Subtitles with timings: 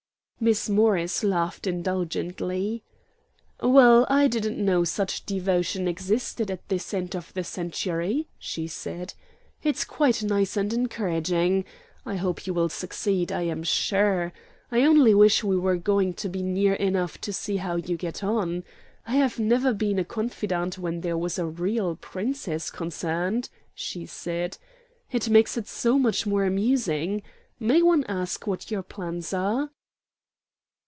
[0.43, 2.83] Miss Morris laughed indulgently.
[3.61, 9.13] "Well, I didn't know such devotion existed at this end of the century," she said;
[9.61, 11.63] "it's quite nice and encouraging.
[12.07, 14.33] I hope you will succeed, I am sure.
[14.71, 18.23] I only wish we were going to be near enough to see how you get
[18.23, 18.63] on.
[19.05, 24.57] I have never been a confidante when there was a real Princess concerned," she said;
[25.11, 27.21] "it makes it so much more amusing.
[27.59, 29.69] May one ask what your plans are?"